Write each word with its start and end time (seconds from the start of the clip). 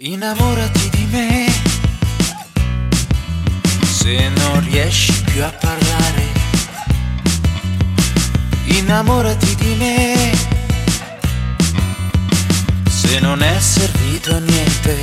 Innamorati 0.00 0.90
di 0.90 1.08
me 1.10 1.52
se 3.82 4.28
non 4.28 4.60
riesci 4.60 5.12
più 5.24 5.42
a 5.42 5.50
parlare. 5.50 6.22
Innamorati 8.66 9.56
di 9.56 9.74
me 9.74 10.32
se 12.88 13.18
non 13.18 13.42
è 13.42 13.58
servito 13.58 14.36
a 14.36 14.38
niente. 14.38 15.00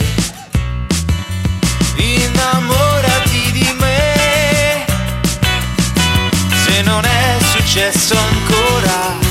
Innamorati 1.98 3.52
di 3.52 3.76
me 3.78 4.86
se 6.64 6.82
non 6.84 7.04
è 7.04 7.38
successo 7.52 8.16
ancora. 8.18 9.25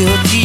your 0.00 0.39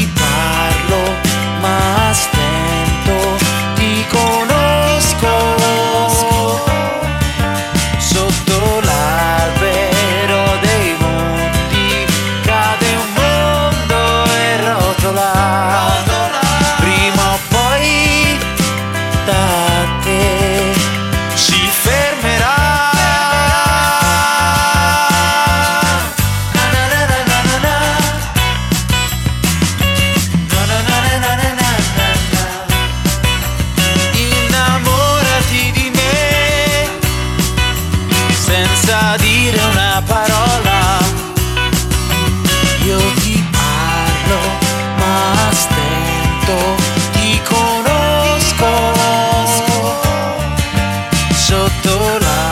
sotto 51.48 52.18
la 52.18 52.45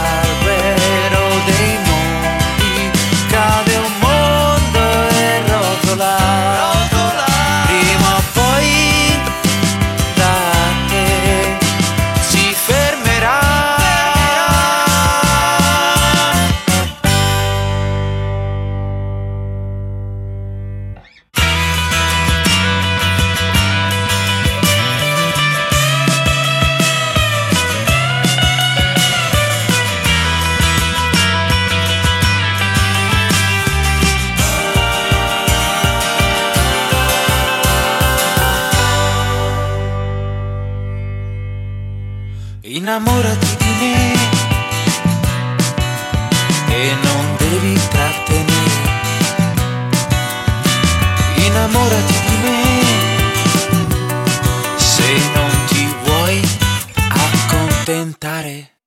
Innamorati 42.65 43.57
di 43.57 43.75
me 43.81 44.13
e 46.69 46.95
non 47.03 47.35
devi 47.37 47.77
trattenere. 47.89 48.71
Innamorati 51.45 52.13
di 52.25 52.37
me 52.41 52.81
se 54.77 55.11
non 55.33 55.51
ti 55.67 55.93
vuoi 56.05 56.41
accontentare. 57.09 58.82